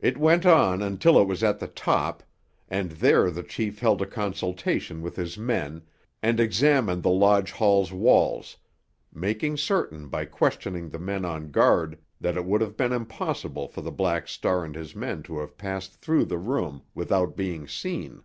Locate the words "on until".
0.46-1.20